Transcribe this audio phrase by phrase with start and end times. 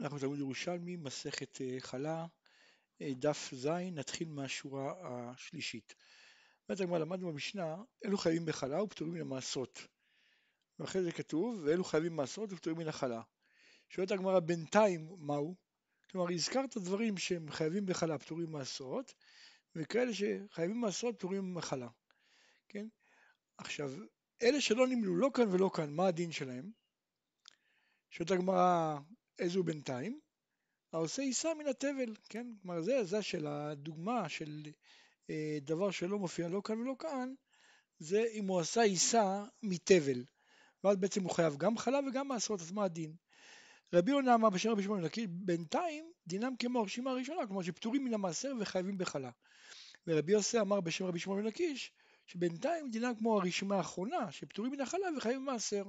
[0.00, 2.26] אנחנו תלמוד ירושלמי, מסכת אה, חלה,
[3.02, 5.94] אה, דף ז, נתחיל מהשורה השלישית.
[6.68, 9.86] אומרת הגמרא, למדנו במשנה, אלו חייבים בחלה ופטורים מן המעשרות.
[10.78, 13.22] ואחרי זה כתוב, ואלו חייבים מעשרות ופטורים מן החלה.
[13.88, 15.54] שואלת הגמרא, בינתיים מהו?
[16.10, 19.14] כלומר, הזכרת דברים שהם חייבים בחלה, פטורים מעשרות,
[19.76, 21.88] וכאלה שחייבים מעשרות, פטורים ממחלה.
[22.68, 22.86] כן?
[23.58, 23.92] עכשיו,
[24.42, 26.70] אלה שלא נמנו לא כאן ולא כאן, מה הדין שלהם?
[28.10, 28.98] שואלת הגמרא,
[29.38, 30.20] איזו בינתיים?
[30.92, 32.46] העושה יישא מן התבל, כן?
[32.62, 34.62] כלומר זה, זה של הדוגמה של
[35.30, 37.34] אה, דבר שלא מופיע לא כאן ולא כאן,
[37.98, 40.24] זה אם הוא עשה יישא מתבל.
[40.84, 43.16] ואז בעצם הוא חייב גם חלה וגם מעשרות, אז מה הדין?
[43.94, 48.14] רבי יונה אמר בשם רבי שמעון לקי, בינתיים דינם כמו הרשימה הראשונה, כלומר שפטורים מן
[48.14, 49.30] המעשר וחייבים בחלה.
[50.06, 51.92] ורבי יוסי אמר בשם רבי שמעון לקיש,
[52.26, 55.84] שבינתיים דינם כמו הרשימה האחרונה, שפטורים מן החלה וחייבים מעשר.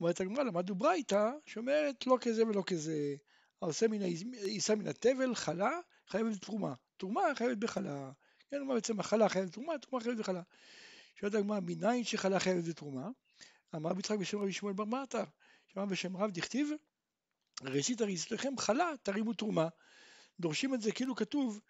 [0.00, 3.16] אומרת הגמרא, למדנו ברייתא, שאומרת לא כזה ולא כזה.
[3.62, 5.70] העושה מן יישא מן התבל, חלה,
[6.08, 6.74] חייבת בתרומה.
[6.96, 8.10] תרומה חייבת בחלה.
[8.50, 10.42] כן, מה בעצם החלה חייבת בתרומה, תרומה חייבת בחלה.
[11.20, 13.08] שואלת הגמרא, מניין שחלה חייבת בתרומה?
[13.74, 15.24] אמר רבי יצחק בשם רבי שמואל בר מרתא,
[15.68, 16.70] שאמר בשם רב דכתיב,
[17.62, 19.68] ראשית הרי אצלכם חלה תרימו תרומה.
[20.40, 21.60] דורשים את זה כאילו כתוב,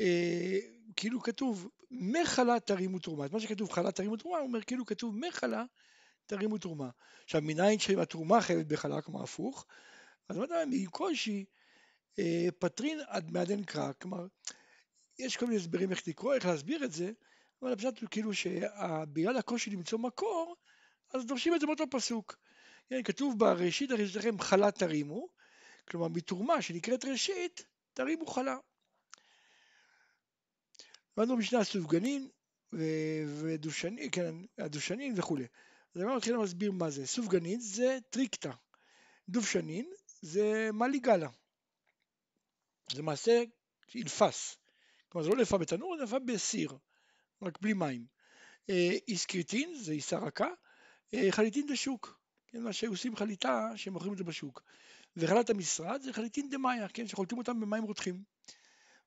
[0.00, 0.58] אה,
[0.96, 3.26] כאילו כתוב מחלה תרימו תרומה.
[3.26, 5.64] את מה שכתוב חלה תרימו תרומה, הוא אומר כאילו כתוב מחלה
[6.28, 6.90] תרימו תרומה.
[7.24, 9.66] עכשיו, מניין שהתרומה חייבת בחלה, כלומר הפוך,
[10.28, 11.44] אז מה אמרתי מקושי
[12.18, 14.26] אה, פטרין עד מעדן קרא, כלומר,
[15.18, 17.12] יש כל מיני הסברים איך לקרוא, איך להסביר את זה,
[17.62, 20.56] אבל הפשט הוא כאילו שבגלל הקושי למצוא מקור,
[21.14, 22.36] אז דורשים את זה באותו פסוק.
[22.88, 25.28] כן, כתוב בראשית הרי שלכם חלה תרימו,
[25.88, 28.56] כלומר מתרומה שנקראת ראשית, תרימו חלה.
[31.16, 32.28] למדנו משנה סופגנין
[32.72, 35.46] ודושנין, כן, הדושנין וכולי.
[35.94, 37.06] אז אני מתחיל להסביר מה זה.
[37.06, 38.52] סופגנית זה טריקטה.
[39.28, 41.28] דובשנין זה מליגלה.
[42.92, 43.42] זה מעשה
[43.94, 44.56] אילפס.
[45.08, 46.72] כלומר זה לא נאפה בתנור, זה נאפה בסיר,
[47.42, 48.06] רק בלי מים.
[48.70, 50.48] אה, איסקריטין זה איסה רכה,
[51.14, 52.18] אה, חליטין זה שוק.
[52.46, 54.62] כן, מה שעושים חליטה שמוכרים את זה בשוק.
[55.16, 58.22] וחלת המשרד זה חליטין דמאיה, כן, שחולטים אותם במים רותחים.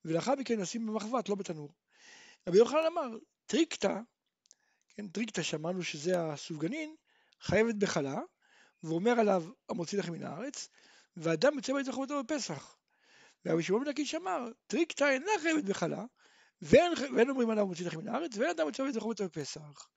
[0.06, 1.74] ולאחר מכן נשים במחבת, לא בתנור.
[2.48, 4.02] רבי יוחנן אמר, טריקטא
[4.96, 6.96] כן, טריקטא שאמרנו שזה הסופגנין,
[7.42, 8.20] חייבת בחלה,
[8.84, 10.70] ואומר עליו המוציא לכם מן הארץ,
[11.18, 12.76] ואדם יוצא בית חובתו בפסח.
[13.46, 16.06] ורבי שמעון בן לקיש אמר, טריקטא אינה חייבת בחלה,
[16.62, 19.88] ואין, ואין אומרים עליו מוציא לכם מן הארץ, ואין אדם יוצא בית חובתו בפסח.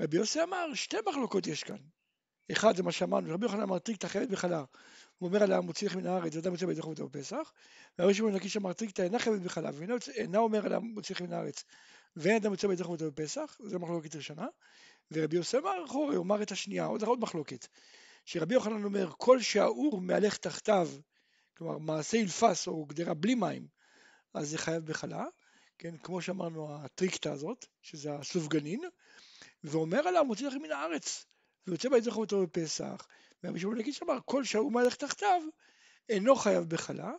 [0.00, 1.76] רבי יוסי אמר, שתי מחלוקות יש כאן.
[2.52, 4.64] אחד זה מה שאמרנו, רבי יוחנן אמר טריקטא חייבת בחלה,
[5.18, 7.52] הוא אומר עליה מוציא לכם מן הארץ, ואדם יוצא בית חובתו בפסח.
[7.98, 11.32] ורבי שמעון בן הקיש אמר טריקטה אינה חייבת בחלה, ואינה אומר עליה מוציא לכם מן
[11.32, 11.64] הארץ,
[12.16, 14.46] ואין אדם יוצא בית חובתו בפסח, זו מחלוקת ראשונה,
[15.10, 17.66] ורבי יוסף אמר אחורי, הוא אמר את השנייה, עוד, עוד מחלוקת,
[18.24, 20.88] שרבי יוחנן אומר, כל שהאור מהלך תחתיו,
[21.56, 23.66] כלומר מעשה אילפס או גדרה בלי מים,
[24.34, 25.24] אז זה חייב בחלה,
[25.78, 28.80] כן, כמו שאמרנו הטריקטה הזאת, שזה הסופגנין,
[29.64, 31.26] ואומר עליו, מוציא לכם מן הארץ,
[31.66, 33.06] ויוצא בית חובתו בפסח,
[33.44, 35.42] ורבי שמעון לקיש אמר, כל שהאור מהלך תחתיו,
[36.08, 37.12] אינו חייב בחלה,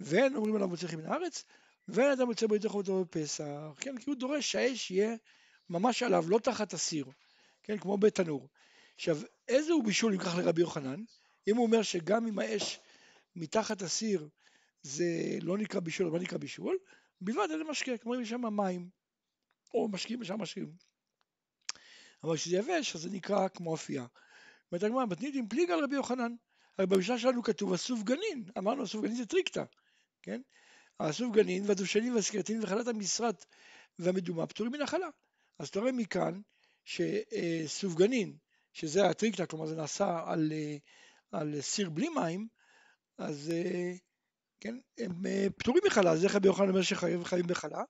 [0.00, 1.44] ואין אומרים עליו מוציא לכם מן הארץ,
[1.88, 3.44] ואין אדם יוצא בידי חובתו בפסח,
[3.80, 5.16] כן, כי הוא דורש שהאש יהיה
[5.70, 7.06] ממש עליו, לא תחת הסיר,
[7.62, 8.48] כן, כמו בתנור.
[8.94, 9.18] עכשיו,
[9.48, 11.02] איזה הוא בישול אם כך לרבי יוחנן?
[11.48, 12.80] אם הוא אומר שגם אם האש
[13.36, 14.28] מתחת הסיר
[14.82, 15.04] זה
[15.42, 16.78] לא נקרא בישול, לא נקרא בישול,
[17.20, 18.88] בלבד איזה משקה, כמו אם יש שם מים,
[19.74, 20.72] או משקים ושם משקים.
[22.24, 24.06] אבל כשזה יבש, אז זה נקרא כמו אפייה.
[24.72, 26.34] אומרת הגמרא, מתנית עם פליג על רבי יוחנן.
[26.78, 29.64] הרי במשנה שלנו כתוב הסופגנין, אמרנו הסופגנין זה טריקטה,
[30.22, 30.40] כן?
[31.00, 33.44] הסופגנין והדושנין והסקרטין וחלת המשרת
[33.98, 35.08] והמדומה פטורים מן החלה.
[35.58, 36.40] אז אתה רואה מכאן
[36.84, 38.36] שסופגנין,
[38.72, 40.52] שזה הטריקטה, כלומר זה נעשה על,
[41.32, 42.48] על סיר בלי מים,
[43.18, 43.52] אז
[44.60, 45.22] כן, הם
[45.58, 47.82] פטורים מחלה, אז איך רבי יוחנן אומר שחיים בחלה?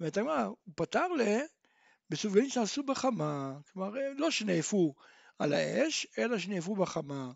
[0.00, 1.22] ואתה אומר, הוא פתר ל...
[2.10, 4.94] בסופגנין שנעשו בחמה, כלומר לא שנאפו
[5.38, 7.30] על האש, אלא שנאפו בחמה,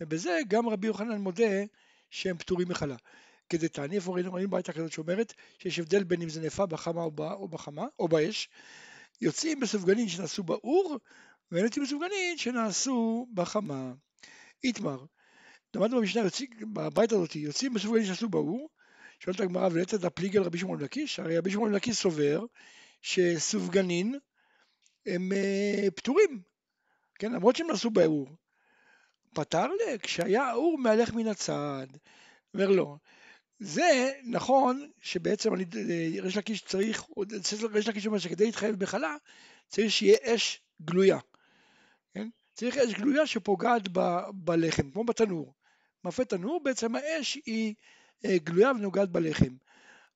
[0.00, 1.64] ובזה גם רבי יוחנן מודה
[2.10, 2.96] שהם פטורים מחלה.
[3.48, 7.10] כדתני, איפה ראינו, ראינו בעיה כזאת שאומרת שיש הבדל בין אם זה נאפה בחמה או,
[7.18, 8.48] או בחמה, או באש,
[9.20, 10.98] יוצאים בסופגנין שנעשו באור,
[11.50, 13.92] ואין יוצאים בסופגנין שנעשו בחמה.
[14.64, 15.04] איתמר,
[15.74, 16.22] למדנו במשנה,
[16.72, 18.68] בבית הזאת, יוצאים בסופגנין שנעשו באור,
[19.20, 22.44] שואלת הגמרא ולתת הפליגל רבי שמעון לקיש, הרי רבי שמעון לקיש סובר
[23.02, 24.18] שסופגנין
[25.06, 26.42] הם אה, פטורים,
[27.18, 28.28] כן, למרות שהם נעשו באור.
[29.34, 31.86] פתר לי, כשהיה האור מהלך מן הצד,
[32.54, 32.98] אומר לו,
[33.58, 35.64] זה נכון שבעצם אני,
[36.20, 37.04] ריש לקיש צריך,
[37.72, 39.16] ריש לקיש אומר שכדי להתחייב בחלה
[39.68, 41.18] צריך שיהיה אש גלויה,
[42.14, 42.28] כן?
[42.54, 44.00] צריך אש גלויה שפוגעת ב,
[44.34, 45.54] בלחם, כמו בתנור,
[46.04, 47.74] מאפה תנור, בעצם האש היא
[48.24, 49.56] אה, גלויה ונוגעת בלחם.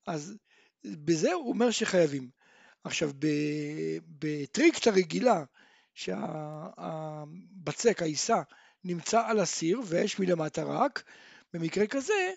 [0.06, 0.36] אז
[0.84, 2.30] בזה הוא אומר שחייבים.
[2.84, 3.10] עכשיו,
[4.18, 5.44] בטריקטה רגילה,
[5.94, 8.42] שהבצק, העיסה,
[8.84, 11.02] נמצא על הסיר ואש מלמטה רק,
[11.52, 12.32] במקרה כזה,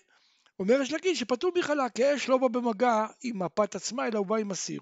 [0.58, 4.26] אומר יש להגיד שפטור בכלל, כי האש לא בא במגע עם הפת עצמה, אלא הוא
[4.26, 4.80] בא עם הסיר.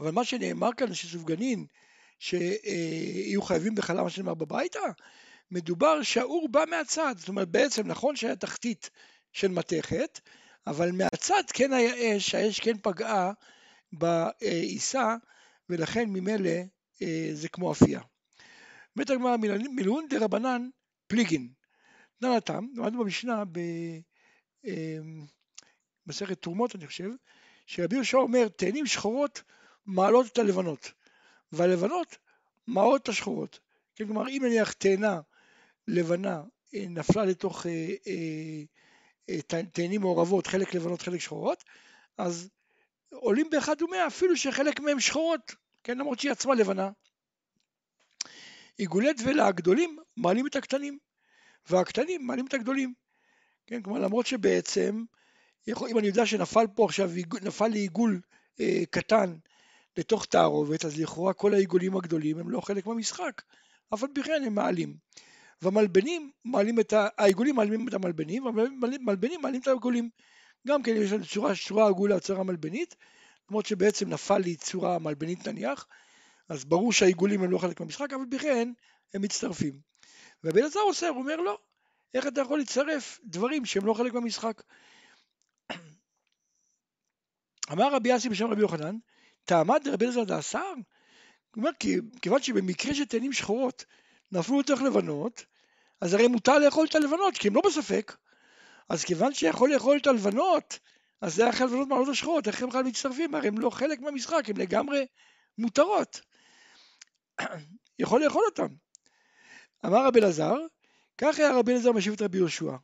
[0.00, 1.66] אבל מה שנאמר כאן שסופגנין,
[2.18, 4.80] שיהיו חייבים בחלה, מה שנאמר בביתה,
[5.50, 8.90] מדובר שהאור בא מהצד, זאת אומרת בעצם נכון שהיה תחתית
[9.32, 10.20] של מתכת,
[10.66, 13.32] אבל מהצד כן היה אש, האש כן פגעה
[13.92, 15.16] בעיסה,
[15.68, 16.50] ולכן ממילא
[17.02, 18.00] אה, זה כמו אפייה.
[18.96, 19.36] אומרת הגמרא
[19.70, 20.68] מילון רבנן
[21.06, 21.48] פליגין.
[22.20, 23.44] תנא הטעם, למדנו במשנה
[26.06, 27.10] במסכת אה, תרומות אני חושב,
[27.66, 29.42] שרבי יהושע אומר תאנים שחורות
[29.86, 30.92] מעלות את הלבנות,
[31.52, 32.16] והלבנות
[32.66, 33.58] מעלות את השחורות.
[33.96, 35.20] כן, כלומר אם נניח תאנה
[35.88, 36.42] לבנה
[36.74, 37.66] אה, נפלה לתוך
[39.72, 41.64] תאנים מעורבות, חלק לבנות חלק שחורות,
[42.18, 42.48] אז
[43.10, 45.54] עולים באחד ומאה אפילו שחלק מהם שחורות,
[45.84, 46.90] כן, למרות שהיא עצמה לבנה.
[48.78, 50.98] עיגולי דבלה הגדולים מעלים את הקטנים,
[51.70, 52.94] והקטנים מעלים את הגדולים.
[53.68, 55.04] כן, כלומר למרות שבעצם,
[55.68, 57.10] אם אני יודע שנפל פה עכשיו,
[57.42, 58.20] נפל לי עיגול
[58.60, 59.36] אה, קטן
[59.96, 63.42] לתוך תערובת, אז לכאורה כל העיגולים הגדולים הם לא חלק מהמשחק,
[63.94, 64.96] אף על פי כן הם מעלים.
[65.62, 67.08] והמלבנים מעלים את ה...
[67.18, 70.10] העיגולים מעלים את המלבנים, והמלבנים מעלים את העיגולים.
[70.68, 72.96] גם כן יש לנו צורה, צורה עגולה, צורה מלבנית,
[73.50, 75.86] למרות שבעצם נפל לי צורה מלבנית נניח,
[76.48, 78.72] אז ברור שהעיגולים הם לא חלק מהמשחק, אבל בכן
[79.14, 79.80] הם מצטרפים.
[80.44, 81.58] ובן עזר עושה, הוא אומר לא,
[82.14, 84.62] איך אתה יכול לצרף דברים שהם לא חלק מהמשחק?
[87.72, 88.96] אמר רבי יאסי בשם רבי יוחנן,
[89.44, 90.72] תעמד רבי אלעזר דעשר?
[91.54, 91.70] הוא אומר,
[92.22, 93.84] כיוון שבמקרה של תאנים שחורות
[94.32, 95.44] נפלו לתוך לבנות,
[96.00, 98.16] אז הרי מותר לאכול את הלבנות, כי הם לא בספק.
[98.88, 100.78] אז כיוון שיכול לאכול את הלבנות,
[101.20, 103.34] אז זה היה הלבנות מעלות השחורות, איך הם בכלל מצטרפים?
[103.34, 105.06] הרי הם לא חלק מהמשחק, הם לגמרי
[105.58, 106.20] מותרות.
[107.98, 108.66] יכול לאכול אותם.
[109.86, 110.56] אמר רבי אלעזר,
[111.18, 112.76] כך היה רבי אלעזר משיב את רבי יהושע,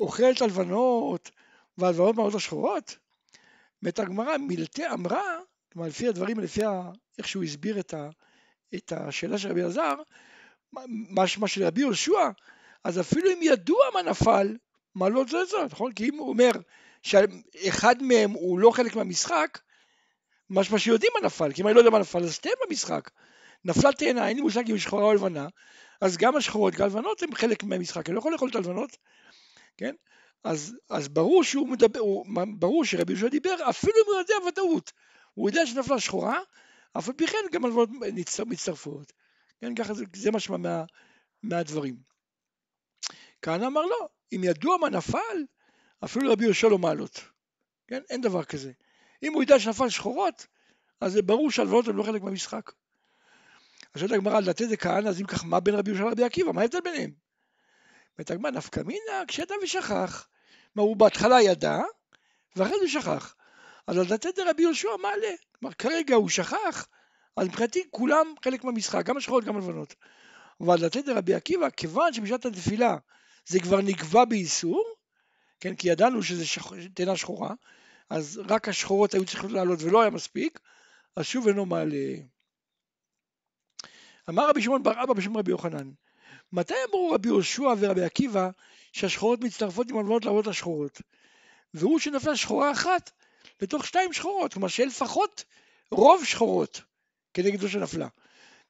[0.00, 1.30] אוכל את הלבנות
[1.78, 2.98] והלבנות מעלות השחורות?
[3.82, 5.38] מת הגמרא, מילתי אמרה,
[5.72, 6.60] כלומר לפי הדברים, לפי
[7.18, 8.08] איך שהוא הסביר את, ה,
[8.74, 9.94] את השאלה של רבי אלעזר,
[11.10, 12.30] משמע של רבי יהושע,
[12.84, 14.56] אז אפילו אם ידוע מה נפל,
[14.94, 15.92] מה לא זה זה, נכון?
[15.92, 16.50] כי אם הוא אומר
[17.02, 19.58] שאחד מהם הוא לא חלק מהמשחק,
[20.50, 23.10] משמע שיודעים מה נפל, כי אם אני לא יודע מה נפל, אז תהיה במשחק.
[23.64, 25.48] נפלה תאנה, אין לי מושג אם היא שחורה או לבנה,
[26.00, 28.96] אז גם השחורות, גם הלבנות הם חלק מהמשחק, אני לא יכול לאכול את הלבנות,
[29.76, 29.94] כן?
[30.44, 32.26] אז, אז ברור שהוא מדבר, הוא,
[32.58, 34.92] ברור שרבי יהושע דיבר, אפילו אם הוא יודע ודאות,
[35.34, 36.40] הוא יודע שנפלה שחורה,
[36.98, 37.88] אף על פי כן גם הלבנות
[38.46, 39.12] מצטרפות.
[39.60, 40.84] כן, ככה זה, זה משמע מה,
[41.42, 41.96] מהדברים.
[43.42, 45.44] כהנא אמר לא, אם ידוע מה נפל,
[46.04, 47.20] אפילו רבי יהושע לא מעלות.
[47.86, 48.72] כן, אין דבר כזה.
[49.22, 50.46] אם הוא ידע שנפל שחורות,
[51.00, 52.70] אז זה ברור שהלוואות הן לא חלק מהמשחק.
[53.96, 56.52] אז שואלת הגמרא, לדעתי זה כהנא, אז אם כך, מה בין רבי יהושע לרבי עקיבא?
[56.52, 57.10] מה ההבדל ביניהם?
[58.18, 60.28] אומרת הגמרא, נפקא מינא, כשידע ושכח.
[60.74, 61.78] מה, הוא בהתחלה ידע,
[62.56, 63.34] ואחרי זה שכח.
[63.86, 65.34] אז לדעתי זה רבי יהושע מעלה.
[65.58, 66.88] כלומר, כרגע הוא שכח,
[67.36, 69.94] אז מבחינתי כולם חלק מהמשחק, גם השחורות, גם הלבנות.
[70.60, 72.96] אבל לתת לרבי עקיבא, כיוון שבשעת התפילה
[73.46, 74.84] זה כבר נקבע באיסור,
[75.60, 76.72] כן, כי ידענו שזה שח...
[76.94, 77.54] תאנה שחורה,
[78.10, 80.60] אז רק השחורות היו צריכות לעלות ולא היה מספיק,
[81.16, 82.35] אז שוב אינו מעלה.
[84.30, 85.90] אמר רבי שמעון בר אבא בשם רבי יוחנן,
[86.52, 88.50] מתי אמרו רבי יהושע ורבי עקיבא
[88.92, 91.00] שהשחורות מצטרפות עם הלבנות לעבוד השחורות?
[91.74, 93.10] והוא שנפלה שחורה אחת
[93.62, 95.44] לתוך שתיים שחורות, כלומר שיהיה לפחות
[95.90, 96.80] רוב שחורות
[97.34, 98.08] כנגד זו שנפלה.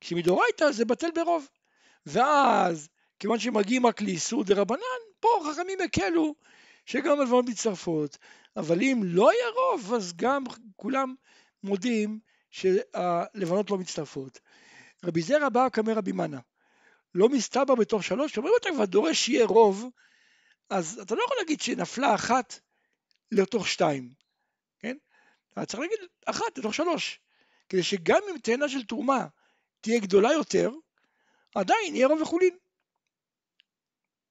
[0.00, 1.48] כשמדאורייתא זה בטל ברוב.
[2.06, 6.34] ואז, כיוון שמגיעים רק לאיסור דה רבנן, פה חכמים הקלו
[6.86, 8.18] שגם הלוואות מצטרפות.
[8.56, 10.44] אבל אם לא היה רוב, אז גם
[10.76, 11.14] כולם
[11.62, 12.18] מודים
[12.50, 14.40] שהלבנות לא מצטרפות.
[15.04, 16.40] רבי זרע בא כמר רבי מנה.
[17.14, 19.86] לא מסתבר בתוך שלוש, אומרים אתה כבר דורש שיהיה רוב,
[20.70, 22.60] אז אתה לא יכול להגיד שנפלה אחת
[23.32, 24.12] לתוך שתיים,
[24.78, 24.96] כן?
[25.52, 27.20] אתה צריך להגיד אחת לתוך שלוש,
[27.68, 29.26] כדי שגם אם תאנה של תרומה
[29.80, 30.70] תהיה גדולה יותר,
[31.54, 32.56] עדיין יהיה רוב וחולין.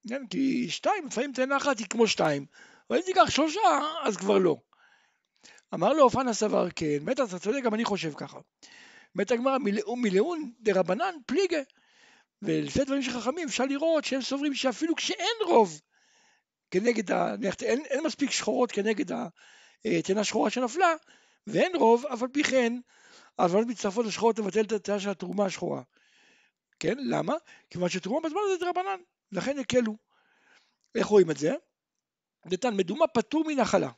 [0.10, 2.46] כן, כי שתיים, לפעמים תאנה אחת היא כמו שתיים,
[2.90, 3.60] אבל אם תיקח שלושה,
[4.04, 4.58] אז כבר לא.
[5.74, 8.40] אמר לו אופן הסבר כן, מת אתה צודק, גם אני חושב ככה.
[9.16, 9.58] מת הגמרא
[9.96, 11.62] מלאון דרבנן פליגה.
[12.42, 15.82] ולפי הדברים של חכמים אפשר לראות שהם סוברים שאפילו כשאין רוב
[16.72, 17.36] כנגד, ה...
[17.62, 19.18] אין, אין מספיק שחורות כנגד
[19.86, 20.94] התאנה שחורה שנפלה,
[21.48, 22.74] ואין רוב, אף על פי כן,
[23.38, 25.82] ההלוואות מצטרפות לשחורות לבטל את התאנה של התרומה השחורה.
[26.80, 27.34] כן, למה?
[27.70, 29.00] כיוון שתרומה בזמן הזה זה רבנן,
[29.32, 29.98] לכן הקלו.
[30.96, 31.54] איך רואים את זה?
[32.46, 33.90] נתן מדומה פטור מנחלה.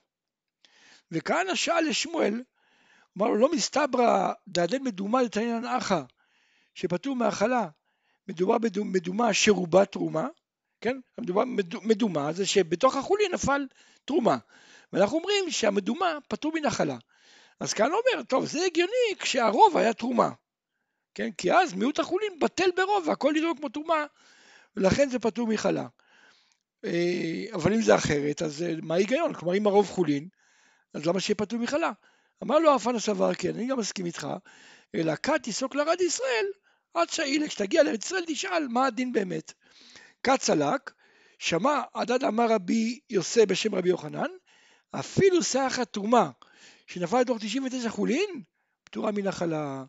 [1.12, 2.44] וכהנא שאל לשמואל,
[3.18, 6.02] אמר לו לא מסתברא דעדן מדומה לתנינן אחא,
[6.76, 7.68] שפטור מהאכלה,
[8.28, 10.28] מדובר במדומה שרובה תרומה,
[10.82, 11.00] כן?
[11.18, 11.44] מדובר
[11.82, 13.68] מדומה זה שבתוך החולין נפל
[14.06, 14.38] תרומה.
[14.94, 16.98] ואנחנו אומרים שהמדומה פטור מנחלה.
[17.60, 20.30] אז כאן אומר, טוב, זה הגיוני כשהרוב היה תרומה.
[21.16, 21.32] כן?
[21.32, 24.06] כי אז מיעוט החולין בטל ברוב והכל נראה כמו תרומה,
[24.76, 25.88] ולכן זה פטור מחלה.
[26.86, 29.34] אה, אבל אם זה אחרת, אז אה, מה ההיגיון?
[29.34, 30.28] כלומר, אם הרוב חולין,
[30.94, 31.92] אז למה שיהיה פטור מחלה?
[32.44, 34.28] אמר לו אפן הסבר, כן, אני גם מסכים איתך,
[34.96, 36.46] אלא כת תיסוק לרד ישראל,
[36.94, 39.54] עד שהאילה, כשתגיע לארץ ישראל תשאל מה הדין באמת.
[40.24, 40.92] כת צלק,
[41.40, 44.30] שמע עדד אמר רבי יוסי בשם רבי יוחנן,
[44.92, 46.32] אפילו סך התרומה
[46.88, 48.42] שנפל לתוך 99 חולין,
[48.84, 49.84] פטורה מנחלה.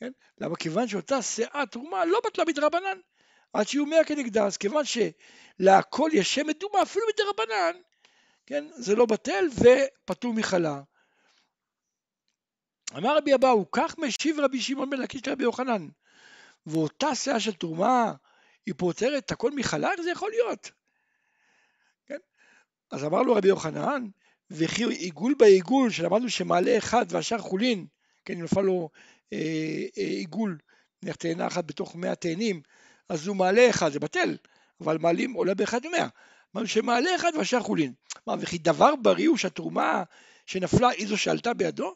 [0.00, 0.10] כן?
[0.38, 0.56] למה?
[0.56, 2.98] כיוון שאותה שאה תרומה לא בטלה מדרבנן,
[3.52, 7.72] עד שיהיו מאה כנגדה, אז כיוון שלהכל יש שם מדומה, אפילו מדרבנן,
[8.46, 8.64] כן?
[8.74, 10.80] זה לא בטל ופטור מחלה.
[12.98, 15.88] אמר רבי אבאו, כך משיב רבי שמעון בן לקיש לרבי יוחנן,
[16.66, 18.12] ואותה שאה של תרומה
[18.66, 19.92] היא פותרת הכל מחלה?
[19.92, 20.70] איך זה יכול להיות?
[22.06, 22.18] כן?
[22.90, 24.06] אז אמר לו רבי יוחנן,
[24.50, 27.86] וכי עיגול בעיגול, שלמדנו שמעלה אחד והשאר חולין,
[28.24, 28.90] כן, אם נפל לו
[29.32, 29.38] אה,
[29.98, 30.58] אה, עיגול,
[31.02, 32.62] נניח תאנה אחת בתוך מאה תאנים,
[33.08, 34.36] אז הוא מעלה אחד, זה בטל,
[34.80, 36.08] אבל מעלים עולה באחד ממאה.
[36.54, 37.92] אמרנו שמעלה אחד והשאר חולין.
[38.26, 40.02] מה, וכי דבר בריא הוא שהתרומה
[40.46, 41.94] שנפלה היא זו שעלתה בידו?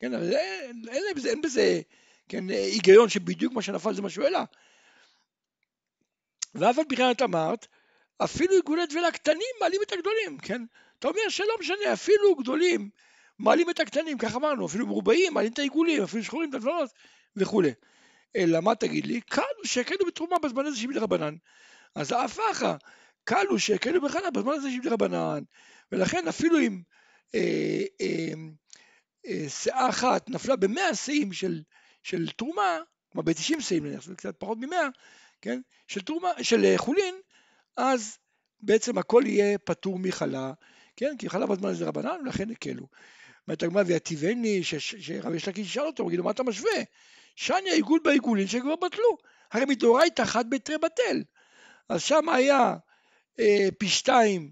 [0.00, 1.80] כן, אין, אין, אין בזה, אין בזה
[2.28, 4.44] כן, היגיון שבדיוק מה שנפל זה מה שהוא העלה.
[6.54, 7.66] ואף על פי כן את אמרת,
[8.18, 10.62] אפילו עיגולי טבילה קטנים מעלים את הגדולים, כן?
[10.98, 12.90] אתה אומר שלא משנה, אפילו גדולים
[13.38, 16.90] מעלים את הקטנים, כך אמרנו, אפילו מרובעים מעלים את העיגולים, אפילו שחורים את הדברות
[17.36, 17.70] וכולי.
[18.36, 19.20] אלא מה תגיד לי?
[19.20, 21.34] קלו שהקלו בתרומה בזמן הזה שבלי רבנן.
[21.94, 22.74] אז אחא,
[23.24, 25.42] קלו שהקלו בחנה בזמן הזה שבלי רבנן.
[25.92, 26.80] ולכן אפילו אם
[27.34, 28.32] אה, אה,
[29.48, 31.62] שאה אחת נפלה במאה שאים של,
[32.02, 32.78] של תרומה,
[33.12, 34.88] כלומר ב-90 שאים נניח, זה קצת פחות ממאה,
[35.40, 35.60] כן?
[35.88, 37.14] של, תרומה, של אה, חולין,
[37.76, 38.18] אז
[38.60, 40.52] בעצם הכל יהיה פטור מחלה,
[40.96, 41.16] כן?
[41.18, 42.86] כי חלה בזמן הזה רבנן, ולכן הקלו.
[43.48, 46.82] אומרת הגמרא ויתיבני, שרבי יש לקיש ישאל אותו, הוא יגיד לו מה אתה משווה?
[47.36, 49.16] שאני העיגול בעיגולין שכבר בטלו,
[49.52, 51.22] הרי מדאורייתא חד בתרי בטל.
[51.88, 52.76] אז שם היה
[53.38, 54.50] אה, פי שתיים,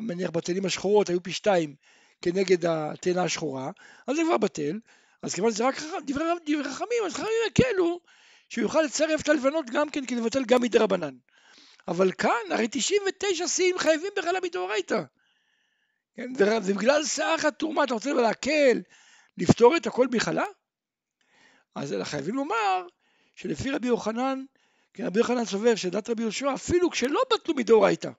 [0.00, 1.74] מניח בתלים השחורות היו פי שתיים
[2.22, 3.70] כנגד התאנה השחורה,
[4.06, 4.78] אז זה כבר בטל,
[5.22, 5.74] אז כיוון שזה רק
[6.06, 8.00] דברי, דברי חכמים, אז חכמים יקלו
[8.48, 11.14] שהוא יוכל לצרף את הלבנות גם כן, כי לבטל גם מדי רבנן.
[11.88, 15.02] אבל כאן, הרי 99 שיאים חייבים בכלל מדאורייתא.
[16.14, 16.32] כן?
[16.38, 18.80] ובגלל סך התרומה אתה רוצה להקל,
[19.38, 20.44] לפתור את הכל מחלה?
[21.74, 22.86] אז חייבים לומר
[23.34, 24.44] שלפי רבי יוחנן,
[24.94, 28.10] כן, רבי יוחנן סובר שדת רבי יהושע, אפילו כשלא בטלו מדאורייתא,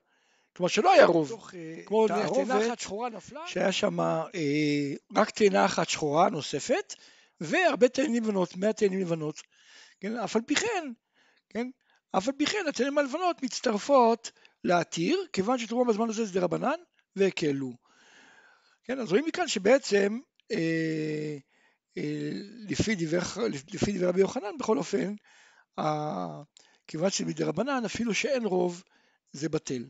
[0.56, 2.06] כלומר שלא היה רוב, אה, כמו
[3.08, 6.94] נפלה, שהיה שם אה, רק תאנה אחת שחורה נוספת,
[7.40, 9.40] והרבה תאנים לבנות, 100 תאנים לבנות,
[10.00, 10.92] כן, אף על פי כן,
[11.48, 11.70] כן,
[12.12, 14.30] אף על פי כן התאנים הלבנות מצטרפות
[14.64, 16.78] להתיר, כיוון שתרומה בזמן הזה זה רבנן,
[17.16, 17.72] והקלו.
[18.84, 20.18] כן, אז רואים מכאן שבעצם
[20.52, 21.36] אה,
[21.98, 22.30] אה,
[22.68, 25.14] לפי דברי רבי יוחנן בכל אופן,
[26.86, 28.82] כיוון שמדרבנן אפילו שאין רוב
[29.32, 29.84] זה בטל.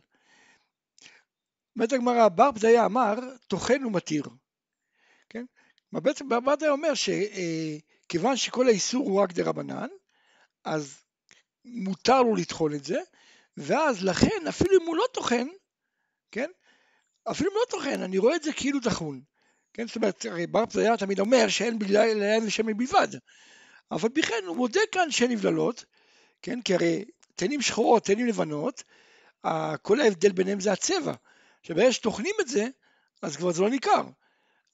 [1.76, 3.14] אומרת הגמרא, בר פדיה אמר,
[3.46, 4.22] טוחן ומתיר.
[5.28, 5.44] כן?
[5.92, 9.88] בעצם בר פדיה אומר שכיוון שכל האיסור הוא רק דרבנן,
[10.64, 11.02] אז
[11.64, 13.00] מותר לו לטחון את זה,
[13.56, 15.48] ואז לכן אפילו אם הוא לא טוחן,
[16.30, 16.50] כן?
[17.30, 19.20] אפילו אם לא טוחן, אני רואה את זה כאילו טחון.
[19.72, 23.08] כן, זאת אומרת, הרי בר פדיה תמיד אומר שאין בגלל ושמן בלבד,
[23.90, 25.84] אבל בכן הוא מודה כאן שאין נבללות,
[26.42, 28.82] כן, כי הרי תנים שחורות, תנים לבנות,
[29.82, 31.14] כל ההבדל ביניהם זה הצבע.
[31.60, 32.66] עכשיו ברגע שטוחנים את זה,
[33.22, 34.02] אז כבר זה לא ניכר.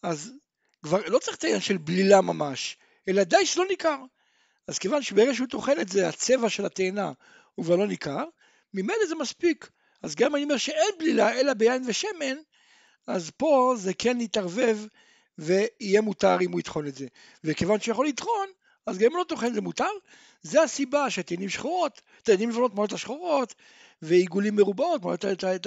[0.02, 0.32] אז
[0.82, 2.76] כבר לא צריך את העניין של בלילה ממש,
[3.08, 3.98] אלא די שלא ניכר.
[4.68, 7.12] אז כיוון שברגע שהוא טוחן את זה, הצבע של התאנה
[7.54, 8.24] הוא כבר לא ניכר,
[8.74, 9.70] ממילא זה מספיק.
[10.02, 12.36] אז גם אני אומר שאין בלילה אלא ביין ושמן,
[13.06, 14.78] אז פה זה כן יתערבב
[15.38, 17.06] ויהיה מותר אם הוא יטחון את זה.
[17.44, 18.46] וכיוון שהוא יכול לטחון,
[18.86, 19.90] אז גם אם לא טוחן זה מותר.
[20.42, 23.54] זה הסיבה שתאנים שחורות, תאנים לבנות מעלות השחורות,
[24.02, 25.66] ועיגולים מרובעות מעלות את, את, את,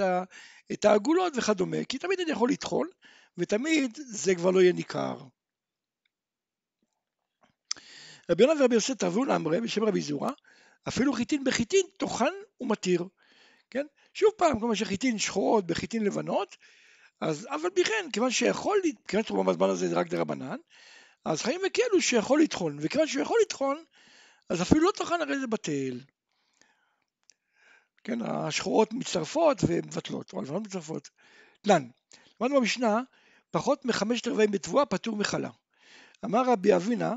[0.72, 2.88] את העגולות וכדומה, כי תמיד אני יכול לטחון,
[3.38, 5.16] ותמיד זה כבר לא יהיה ניכר.
[8.30, 10.30] רבי יונה ורבי יוסף תרבו לאמרי בשם רבי זורה,
[10.88, 13.04] אפילו חיטין בחיטין טוחן ומתיר.
[13.70, 13.86] כן?
[14.14, 16.56] שוב פעם, כמו שחיטין שחורות בחיטין לבנות,
[17.20, 20.56] אז אף על פי כן, כיוון שיכול, כיוון שתרומה בזמן הזה זה רק דרבנן,
[21.24, 23.84] אז חיים וכאלו שיכול לטחון, וכיוון שהוא יכול לטחון,
[24.48, 26.00] אז אפילו לא טחן הרי זה בטל.
[28.04, 31.10] כן, השחורות מצטרפות ומבטלות, או הלבנות מצטרפות.
[31.62, 31.88] תנן,
[32.40, 33.00] למדנו במשנה,
[33.50, 35.50] פחות מחמשת רבעים בתבואה פטור מחלה.
[36.24, 37.14] אמר רבי אבינה,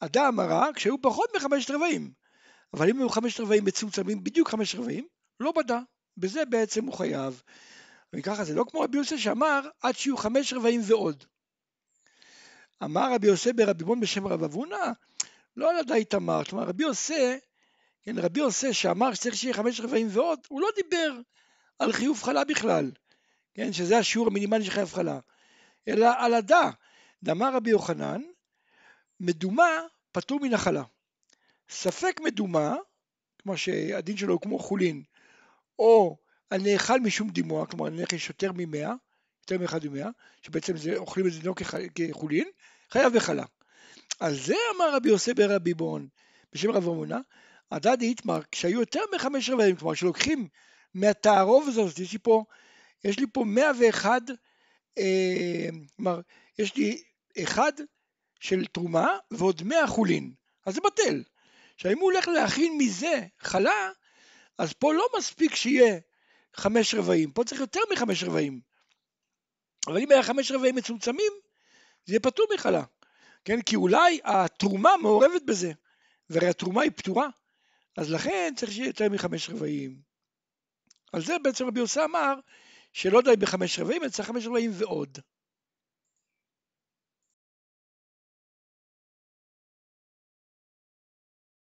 [0.00, 2.12] אדם הרע כשהיו פחות מחמשת רבעים,
[2.74, 5.06] אבל אם היו חמשת רבעים מצומצמים, בדיוק חמשת רבעים,
[5.40, 5.80] לא בדה,
[6.16, 7.42] בזה בעצם הוא חייב.
[8.12, 11.24] וככה זה לא כמו רבי יוסף שאמר עד שיהיו חמש רבעים ועוד.
[12.82, 14.92] אמר רבי יוסף ברבי בון בשם רב אבונה,
[15.56, 17.38] לא על ידי תמר, כלומר רבי יוסף,
[18.02, 21.12] כן, רבי יוסף שאמר שצריך שיהיה חמש רבעים ועוד, הוא לא דיבר
[21.78, 22.90] על חיוב חלה בכלל,
[23.54, 25.18] כן, שזה השיעור המינימלי של חייב חלה,
[25.88, 26.70] אלא על הדה.
[27.22, 28.22] דאמר רבי יוחנן,
[29.20, 29.80] מדומה
[30.12, 30.82] פטור מן החלה.
[31.68, 32.76] ספק מדומה,
[33.38, 35.02] כמו שהדין שלו הוא כמו חולין,
[35.78, 36.16] או
[36.50, 38.92] הנאכל משום דימוע, כלומר הנכס יותר ממאה,
[39.40, 40.08] יותר מאחד ממאה,
[40.42, 41.54] שבעצם זה, אוכלים את זה לא
[41.94, 42.48] כחולין,
[42.90, 43.44] חייב בחלה.
[44.20, 46.08] על זה אמר רבי יוסף ברבי בון,
[46.52, 47.18] בשם רב אמונה,
[47.72, 50.48] הדדי איתמר, כשהיו יותר מחמש רבעים, כלומר שלוקחים
[50.94, 52.44] מהתערוב הזאת, יש לי פה,
[53.04, 54.22] יש לי פה 101,
[54.98, 56.20] אה, כלומר,
[56.58, 57.02] יש לי
[57.42, 57.72] אחד
[58.40, 60.32] של תרומה ועוד 100 חולין,
[60.66, 61.22] אז זה בטל.
[61.74, 63.90] עכשיו אם הוא הולך להכין מזה חלה,
[64.58, 65.98] אז פה לא מספיק שיהיה
[66.54, 68.60] חמש רבעים, פה צריך יותר מחמש רבעים.
[69.86, 71.32] אבל אם היה חמש רבעים מצומצמים,
[72.04, 72.82] זה יהיה פטור מחלה.
[73.44, 75.72] כן, כי אולי התרומה מעורבת בזה,
[76.30, 77.28] והרי התרומה היא פתורה,
[77.96, 79.96] אז לכן צריך שיהיה יותר מחמש רבעים.
[81.12, 82.34] על זה בעצם רבי יוסי אמר
[82.92, 85.18] שלא די בחמש רבעים, אלא צריך חמש רבעים ועוד.